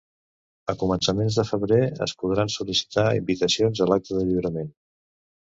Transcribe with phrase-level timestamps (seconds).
[0.71, 4.77] A començaments de febrer es podran sol·licitar invitacions a l’acte de lliurament.